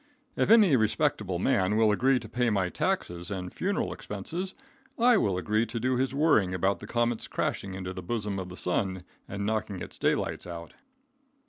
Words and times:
If 0.35 0.49
any 0.49 0.75
respectable 0.75 1.37
man 1.37 1.77
will 1.77 1.91
agree 1.91 2.17
to 2.21 2.27
pay 2.27 2.49
my 2.49 2.69
taxes 2.69 3.29
and 3.29 3.53
funeral 3.53 3.93
expenses, 3.93 4.55
I 4.97 5.15
will 5.17 5.37
agree 5.37 5.67
to 5.67 5.79
do 5.79 5.95
his 5.95 6.11
worrying 6.11 6.55
about 6.55 6.79
the 6.79 6.87
comet's 6.87 7.27
crashing 7.27 7.75
into 7.75 7.93
the 7.93 8.01
bosom 8.01 8.39
of 8.39 8.49
the 8.49 8.57
sun 8.57 9.03
and 9.27 9.45
knocking 9.45 9.79
its 9.79 9.99
daylights 9.99 10.47
out. 10.47 10.73